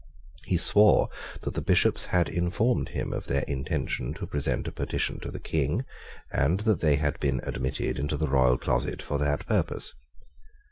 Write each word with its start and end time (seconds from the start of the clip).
He 0.45 0.57
swore 0.57 1.09
that 1.43 1.53
the 1.53 1.61
Bishops 1.61 2.05
had 2.05 2.27
informed 2.27 2.89
him 2.89 3.13
of 3.13 3.27
their 3.27 3.43
intention 3.43 4.15
to 4.15 4.25
present 4.25 4.67
a 4.67 4.71
petition 4.71 5.19
to 5.19 5.29
the 5.29 5.39
King, 5.39 5.85
and 6.31 6.61
that 6.61 6.79
they 6.79 6.95
had 6.95 7.19
been 7.19 7.39
admitted 7.43 7.99
into 7.99 8.17
the 8.17 8.27
royal 8.27 8.57
closet 8.57 8.99
for 9.03 9.19
that 9.19 9.45
purpose. 9.45 9.93